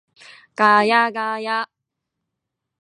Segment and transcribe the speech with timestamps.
[0.55, 1.69] ガヤガヤ